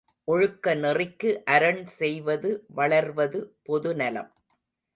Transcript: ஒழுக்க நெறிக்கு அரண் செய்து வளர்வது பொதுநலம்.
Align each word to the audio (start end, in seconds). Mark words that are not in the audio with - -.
ஒழுக்க 0.27 0.73
நெறிக்கு 0.75 1.31
அரண் 1.51 1.83
செய்து 1.97 2.49
வளர்வது 2.73 3.41
பொதுநலம். 3.63 4.31